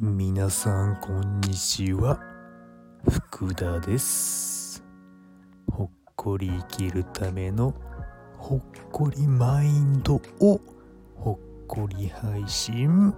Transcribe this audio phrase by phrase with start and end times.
[0.00, 2.18] 皆さんこんにちは。
[3.10, 4.82] 福田です。
[5.70, 7.74] ほっこり生きるための
[8.38, 10.60] ほっこりマインドを
[11.14, 13.14] ほっこり配信。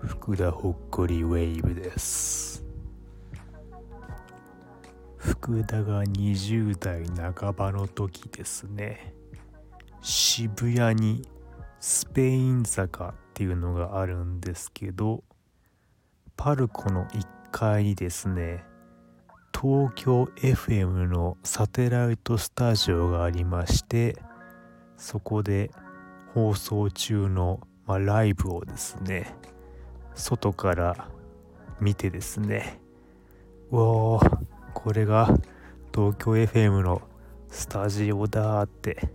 [0.00, 2.64] 福田ほっこりウェーブです。
[5.18, 7.04] 福田が20代
[7.34, 9.17] 半ばの時ですね。
[10.00, 11.28] 渋谷に
[11.80, 15.22] スペイン坂っていうのがあるんですけど
[16.36, 18.64] パルコの1階にですね
[19.52, 24.16] 東京 FM のサテライトスタジオがありまして
[24.96, 25.70] そこで
[26.34, 29.34] 放送中の、まあ、ライブをですね
[30.14, 31.08] 外から
[31.80, 32.80] 見てですね
[33.70, 34.38] うおー
[34.74, 35.26] これが
[35.92, 37.02] 東京 FM の
[37.48, 39.08] スタジオだって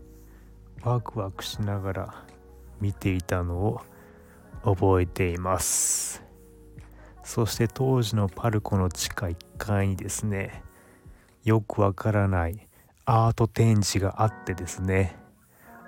[0.84, 2.26] ワクワクしながら
[2.82, 3.82] 見ていたのを
[4.64, 6.24] 覚えています。
[7.24, 10.62] そして当時のパルコの地下1階にですね
[11.44, 12.68] よくわからない
[13.06, 15.16] アート展示があってですね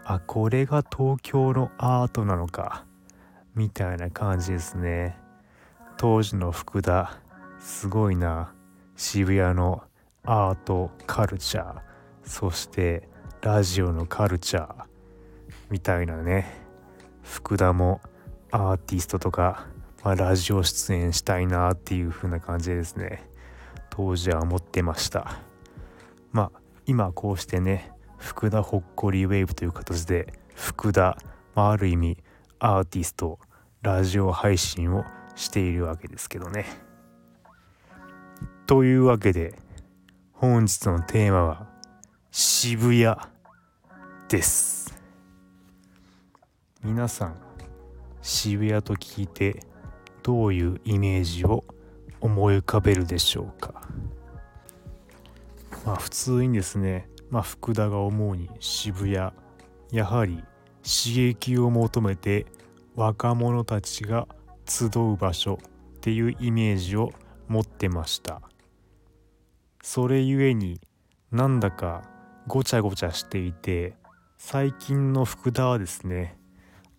[0.05, 2.85] あこれが東京のアートなのか
[3.55, 5.17] みたいな感じですね。
[5.97, 7.19] 当時の福田
[7.59, 8.53] すごいな。
[8.97, 9.83] 渋谷の
[10.23, 11.81] アートカルチャー。
[12.23, 13.09] そして
[13.45, 14.73] ラジオのカルチャー
[15.69, 16.47] みたいなね。
[17.21, 18.01] 福田も
[18.49, 19.67] アーティストとか
[20.03, 23.29] まあ、ラジオ出演したいなっていう風な感じですね。
[23.91, 25.37] 当時は思ってました。
[26.31, 31.15] まあ今こうしてね福田ほっこりウェーブという形で福田、
[31.53, 32.17] まあ、ある意味
[32.57, 33.37] アーティスト
[33.83, 36.65] ラジオ配信をしているわけですけどね。
[38.65, 39.53] というわけで
[40.33, 41.67] 本日のテーマは
[42.31, 43.34] 渋谷。
[44.35, 44.93] です。
[46.83, 47.37] 皆さん
[48.21, 49.63] 渋谷と聞いて
[50.23, 51.63] どういうイメージを
[52.19, 53.87] 思い浮かべるでしょうか？
[55.85, 59.31] まあ普通にですね、まあ、福田が思うに渋谷
[59.91, 60.43] やはり
[60.83, 62.45] 刺激を求めて
[62.93, 64.27] 若者たちが
[64.67, 67.13] 集う場所っていうイメージを
[67.47, 68.41] 持ってました。
[69.81, 70.81] それゆえに
[71.31, 72.03] なんだか
[72.47, 73.95] ごちゃごちゃしていて
[74.47, 76.37] 最近の福田はですね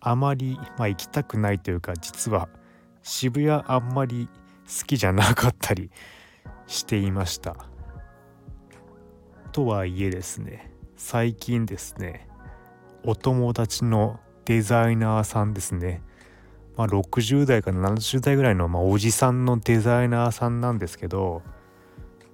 [0.01, 2.49] あまり、まあ、行きたくないというか実は
[3.03, 4.27] 渋谷あんまり
[4.65, 5.89] 好きじゃなかったり
[6.67, 7.55] していました。
[9.53, 12.27] とはいえですね最近ですね
[13.05, 16.01] お友達のデザイナーさんですね
[16.75, 21.43] まあ60代から70代ぐらいの、まあ、おじさんのデザイナーさんなんですけど、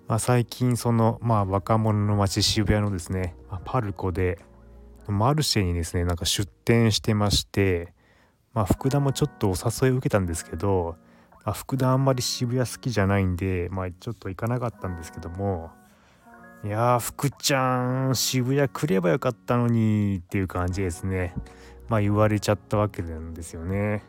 [0.07, 4.39] まあ、最近その、まあ、若者の街渋谷のですね、まあ、パルコで
[5.07, 7.93] マルシェにですねなんか出店してまして
[8.53, 10.95] まあ、福田もちょっとお誘いを受けたんですけど、
[11.43, 15.71] まあ、福田あんまり渋谷好きじゃないんで、まあ、ちょっと行かなかったんですけども
[16.63, 21.35] いやー福ちゃん渋谷来ればよかったのにっていう感じですね。
[21.89, 24.01] まあ言われちゃったわけなんですよね。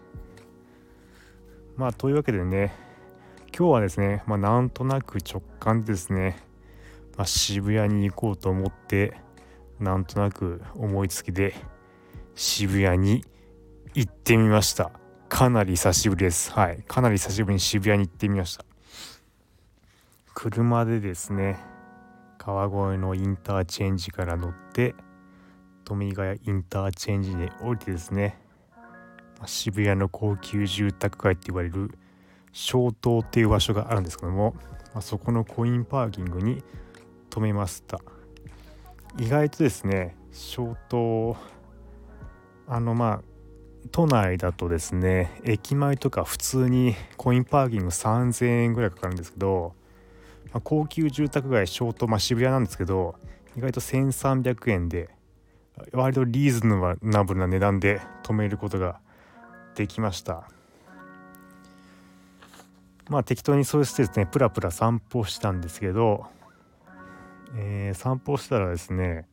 [1.76, 2.72] まあというわけでね
[3.58, 6.38] 今日はですねまあなんとなく直感でですね、
[7.16, 9.16] まあ、渋谷に行こうと思って
[9.80, 11.54] なんとなく思いつきで
[12.34, 13.24] 渋谷に
[13.94, 14.90] 行ってみました。
[15.28, 16.52] かなり久しぶりです。
[16.52, 16.82] はい。
[16.86, 18.64] かなり久しぶりに渋谷に行ってみました。
[20.34, 21.58] 車でですね
[22.38, 24.94] 川越のインターチェンジから乗って
[25.84, 28.38] 富ヶ谷インターチェンジで降りてですね
[29.46, 31.96] 渋谷の高級住宅街って言われる
[32.52, 34.54] 小東っていう場所があるんですけども、
[34.94, 36.62] ま、そこのコインパーキングに
[37.30, 38.00] 止めました。
[39.18, 41.36] 意外とですね小東
[42.66, 43.22] あのまあ
[43.92, 49.74] 都内だとですね駅前とか普通にコインパーキング3000円ぐらいかかるんですけど、
[50.52, 53.14] まあ、高級住宅街ショート、まあ、渋谷なんですけど
[53.56, 55.10] 意外と1300円で
[55.92, 59.00] 割とリーズナブルな値段で止めることが
[59.74, 60.48] できました。
[63.08, 66.26] まあ適当にそうしてですねプラプラ散歩したんですけど、
[67.56, 69.26] えー、散歩したらですね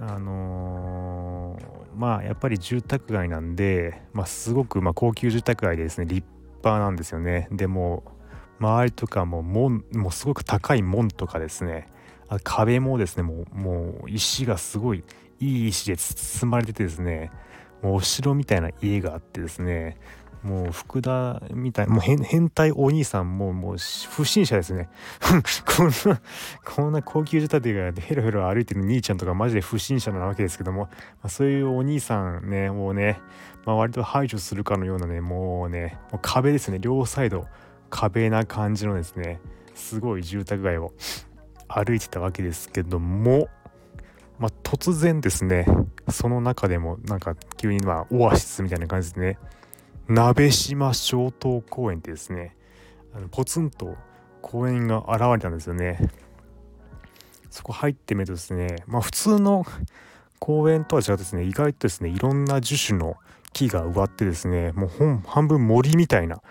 [0.00, 6.26] あのー、まあやっぱり住宅街なんで、まあ、すごくま高級住宅街でですね立
[6.58, 7.48] 派なんですよね。
[7.50, 8.02] でも
[8.58, 11.88] 周りとかも門もうすごく高い門とかですね
[12.28, 15.04] あ壁もですねもうもう石がすごい
[15.40, 17.30] いい石で包まれててですね
[17.82, 19.98] もうお城みたいな家があってですね
[20.46, 23.76] もう福田みたいもう変態お兄さんももう
[24.10, 24.88] 不審者ですね。
[25.76, 26.20] こんな
[26.64, 30.88] こんな高級仕立てがヘロヘロ歩いてる兄ちゃんとかマジで不審者なわけですけども、ま
[31.24, 33.18] あ、そういうお兄さんねもうね、
[33.64, 36.78] まあ、割と排除するかのようなねもうねもう壁ですね。
[36.78, 37.46] 両サイド
[37.90, 39.40] 壁な感じのですね
[39.74, 40.92] すごい住宅街を
[41.66, 43.48] 歩いてたわけですけども
[44.38, 45.66] まあ、突然ですね
[46.10, 49.38] その中でもなんか急にまあオアシスみたいな感じですね
[50.08, 52.56] 鍋島小東公園ってですね
[53.14, 53.96] あのポツンと
[54.42, 55.98] 公園が現れたんですよね。
[57.50, 59.64] そこ入ってみるとですねまあ普通の
[60.38, 63.16] 公園とは違ってですね意外とですねいろんな樹種の
[63.52, 66.42] 木が植わってですねもう半分森みたいな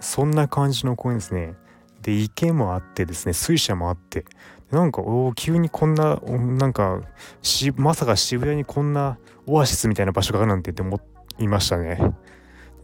[0.00, 1.54] そんな感じの公園ですね。
[2.02, 4.24] で池もあってですね水車もあって
[4.70, 7.02] なんかお急にこんななんか
[7.76, 11.00] まさか渋谷にこんなオアシスみたいな場所があるなんてって思
[11.38, 11.98] いましたね。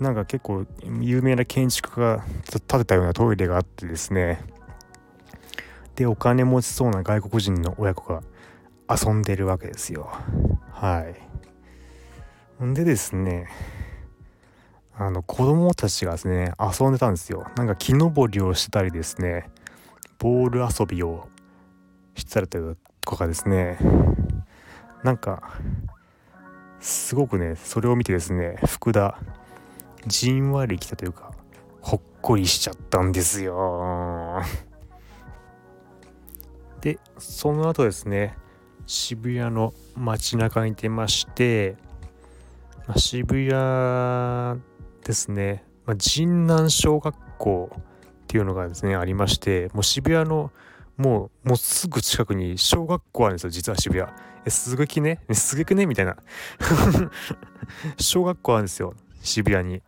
[0.03, 0.67] なんか結構
[1.01, 2.25] 有名な建築家が
[2.69, 4.41] 建てたようなトイレがあってですね。
[5.95, 8.23] でお金持ちそうな外国人の親子が
[8.91, 10.11] 遊んでるわけですよ。
[10.71, 11.07] は
[12.61, 12.65] い。
[12.65, 13.49] んでですね
[14.95, 17.47] あの子供たちがですね遊んでたんですよ。
[17.57, 19.51] なんか木登りをしてたりですね
[20.19, 21.29] ボール遊びを
[22.15, 23.79] してたりとかですね。
[25.05, 25.59] なんか
[26.81, 29.19] すごくねそれを見てですね福田
[30.07, 31.33] じんわりきたというか
[31.81, 34.43] ほっこりしちゃったんですよ。
[36.81, 38.37] でその後ですね
[38.87, 41.77] 渋谷の街中に出まして
[42.89, 44.61] ま渋谷
[45.05, 47.81] ですね、まあ、神南小学校っ
[48.27, 50.51] ていうのがですねありましてもう渋谷の
[50.97, 54.11] もうもうすぐ近くに小学校あるんですよ実は渋谷。
[54.45, 55.21] えすぐきね？
[55.33, 55.87] すげくね？
[55.87, 56.17] みたいな。
[57.99, 59.83] 小学校あるんですよ渋谷に、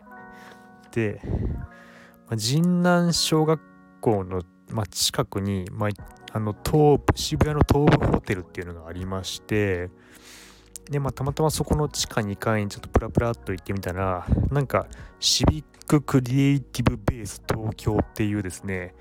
[2.28, 3.60] まあ、神南小学
[4.00, 5.90] 校の、まあ、近くに、まあ、
[6.32, 9.90] あの東渋谷の東部ホテルっていうのがありまして
[10.90, 14.86] で、まあ、たまたまそこの地下2階にちょっとプラプラっと行ってみたらなんか
[15.20, 18.94] シビッククリエイティブベース東京っていうですね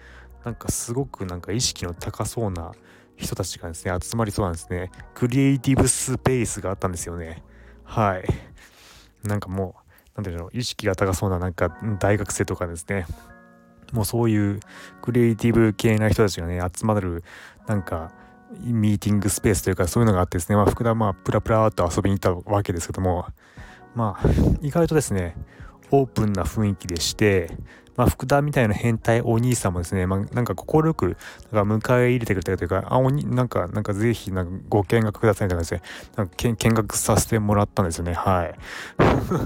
[0.43, 2.73] なんかすごくなんか意識の高そうな
[3.15, 4.91] 人たちがですね集まりそうなんですね。
[5.13, 7.43] クリエイティブスペースがあったんですよね。
[7.83, 8.25] はい。
[9.23, 9.82] なんかもう
[10.15, 13.05] 何ていうの意識が高そうななんか大学生とかですね。
[13.91, 14.59] もうそういう
[15.01, 17.23] クリエイティブ系な人たちがね集まる
[17.67, 18.11] なんか
[18.59, 23.27] ミーティングスペースというかそういうのがあってですね、まあ、福田まあプラプラっと遊びに行ったわけですけども。
[23.95, 24.27] まあ
[24.61, 25.35] 意外とですね
[25.95, 27.51] オープンな雰囲気でして
[27.95, 31.15] まあ、福田みたいな変態お兄さんもですね、まあ、なんか快く
[31.51, 35.81] なんか迎え入れてくれたというか、あ、おに、なんか、なんかぜひ、なんかご見学くださいみたいな感じで、
[36.15, 38.13] なんか見学させてもらったんですよね。
[38.13, 38.55] はい。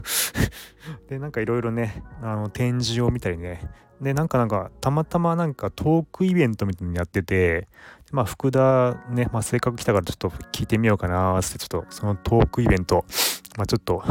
[1.10, 3.70] で、なんかいろいろね、あの、展示を見たりね、
[4.00, 7.68] で、なんかなんか、たまたまなんかトークイベントみたいにやってて、
[8.12, 13.04] まあ、福田ね、まあ、せっかく来たからちょっと聞いてみようかなって、ちょっとそのトークイベント、
[13.58, 14.04] まあ、ちょっと、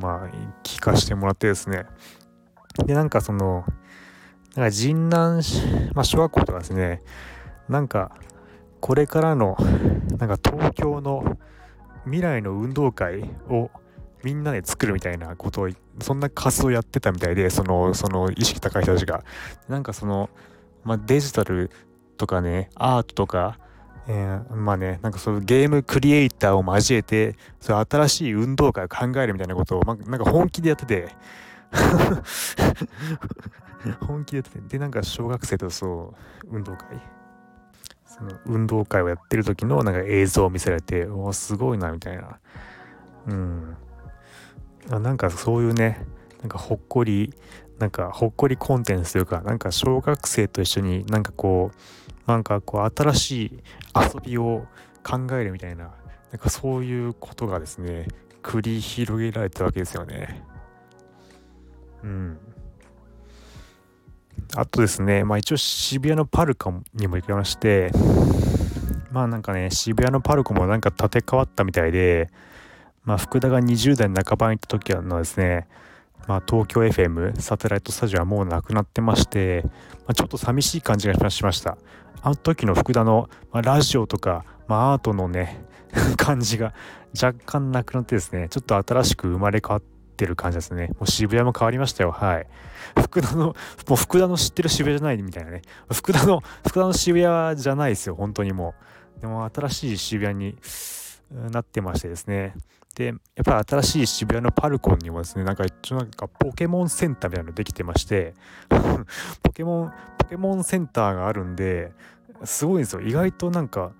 [0.00, 0.28] まあ、
[0.64, 1.86] 聞かせてもらってですね、
[2.84, 3.64] で、なんかその、
[4.56, 5.42] なんか神南、
[5.94, 7.00] まあ、小学校とかですね、
[7.68, 8.12] なんか、
[8.80, 9.56] これからの、
[10.18, 11.38] なんか東京の
[12.04, 13.70] 未来の運動会を
[14.24, 15.68] みんなで作るみたいなことを、
[16.00, 19.22] そんな活動やってたみたいで、その、その意識高い人たちが。
[19.68, 20.28] なんかその、
[20.82, 21.70] まあ、デジタル
[22.16, 23.58] とかね、アートとか、
[24.08, 31.08] えー、まあね、なんかそういうゲームクリエイターを交えて、そういう新しい運動会を考えるみたいなことを、ま、なんか本気でやってて、
[34.00, 34.60] 本気でやってて。
[34.68, 36.86] でなんか小学生とそう運動会。
[38.04, 42.38] その運動会をやってる時のなんか映像を見せられておおすごいなみたいな。
[43.28, 43.76] うん。
[44.88, 46.04] なんかそういうね
[46.40, 47.32] なんかほっこり
[47.78, 53.62] なんかほっこりコンテンツというかなんか小学生と一緒になんかこうなんかこう新しい
[53.94, 54.66] 遊びを
[55.02, 55.90] 考えるみたいな
[56.30, 58.06] なんかそういうことがですね
[58.42, 60.44] 繰り広げられたわけですよね。
[62.02, 62.38] うん。
[64.56, 67.92] あとですね、まあ一応渋谷のパルコにも行きまして、
[69.10, 72.28] まあなんかね、渋谷のパルコもなんか建て替わったみたいで、
[73.04, 75.68] まあ福田が20代半ばに行った時のですね、
[76.26, 79.70] まあ東京 FM サテライトスタジオはもうなくなってまして、ま
[80.08, 81.76] あ、ちょっと寂しい感じがしました。
[82.22, 85.64] あの時の福田の、まあ、ラジオとか、まあ、アートのね、
[86.16, 86.72] 感じが
[87.20, 89.82] 若干なくなってですね、ちょっと新しく生まれ変わっ
[90.16, 90.88] てる感じですね。
[90.98, 92.12] もう渋谷も変わりましたよ。
[92.12, 92.46] はい。
[93.00, 93.54] 福田の、も
[93.90, 95.62] う福田の知ってる渋谷じゃないみたいなね。
[95.92, 98.14] 福田の、福田の渋谷じゃないですよ。
[98.14, 98.74] 本当にも
[99.18, 99.20] う。
[99.22, 100.56] でも新しい渋谷に
[101.50, 102.54] なってましてですね
[102.94, 108.34] でやっぱり新しい渋谷のパルコンにもですねなんか一応なんかポケモンセンターみたいなのできてまして
[109.42, 111.92] ポケモンポケモンセンターがあるんで
[112.44, 113.02] すごいんですよ。
[113.02, 113.92] 意外となんか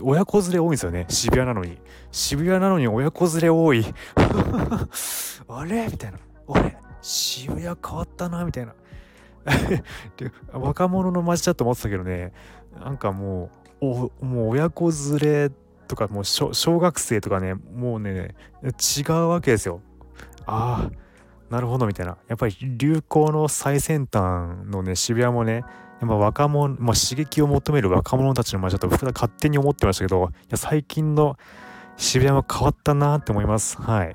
[0.00, 1.06] 親子連れ多いんですよね。
[1.08, 1.78] 渋谷なのに。
[2.12, 3.84] 渋谷なのに親子連れ多い。
[5.48, 5.88] あれ？
[5.90, 6.18] みたいな。
[6.48, 6.76] あれ？
[7.00, 8.44] 渋谷変わったな？
[8.44, 8.74] みたいな。
[10.52, 12.32] 若者の街だと思ってたけどね。
[12.78, 13.50] なんかも
[13.80, 15.50] うもう親子連れ
[15.88, 19.80] とかもう小学生とかねもうね違うわけですよ。
[20.46, 21.08] ああ
[21.50, 22.18] なるほどみたいな。
[22.28, 25.64] やっぱり流行の最先端のね渋谷もね
[26.00, 31.36] やっぱ若者、まあ、刺激を求める若者たちの街だと僕は勝手に思ってましたけどいや最近の
[31.96, 33.80] 渋谷も変わったなって思います。
[33.80, 34.14] はい。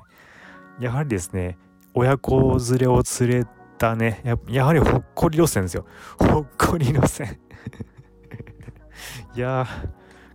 [0.80, 1.58] やはりですね
[1.92, 3.46] 親子連れを連れ
[3.78, 5.84] たねややはりほっこり路線ですよ。
[6.18, 7.38] ほっこり路線。
[9.34, 9.66] いや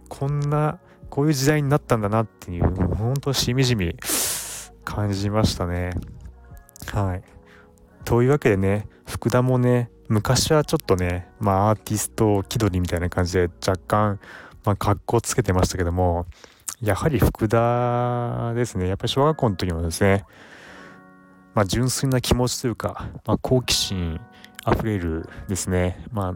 [0.10, 0.80] こんな
[1.10, 2.64] こういう時代になったんだなっていう
[2.96, 3.96] ほんとしみじみ
[4.84, 5.92] 感じましたね。
[6.94, 7.24] はい。
[8.06, 14.20] というわけでね福田もね昔はちょっとねまあアーティスト気取りみたいな感じで若干
[14.66, 16.26] まあ格好つけてましたけども
[16.82, 18.88] やはり福田ですね。
[18.88, 20.26] やっぱり小学校の時もですね
[21.60, 24.20] まあ、純粋な気持ちというか、まあ、好奇心
[24.64, 26.34] あふれるですね、まあ、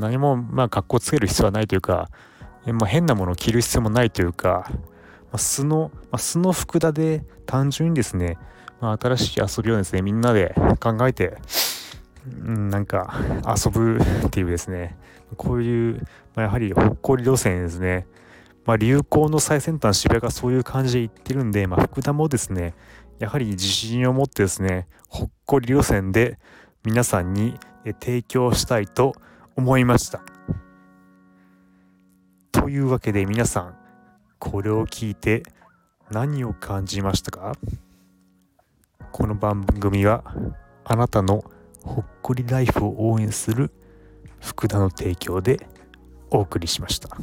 [0.00, 2.08] 何も、まあ、格好つける必要はないというか、
[2.66, 4.76] まあ、変なものを着る必要もないというか、ま
[5.32, 8.38] あ、素の、まあ、素の福田で単純にですね、
[8.80, 11.38] まあ、新しい遊びをですね、みんなで考えて、
[12.26, 13.14] うん、なんか
[13.46, 14.96] 遊ぶっていうですね、
[15.36, 15.94] こういう、
[16.34, 18.06] まあ、やはりほっこり路線ですね、
[18.66, 22.74] まあ、流行の最先端渋谷がそういう感じで言ってるんで、まあ、福田もですね、
[23.18, 26.38] やはり自信を持ってですね、ほっこり路線で
[26.84, 27.58] 皆さんに
[28.00, 29.14] 提供したいと
[29.56, 30.22] 思いました。
[32.60, 33.74] というわけで皆さん、
[34.38, 35.42] これを聞いて
[36.10, 37.54] 何を感じましたか？
[39.10, 40.22] この番組は
[40.84, 41.42] あなたの
[41.82, 43.70] ほっこりライフを応援する
[44.40, 45.66] 福田の提供で
[46.30, 47.16] お送りしました。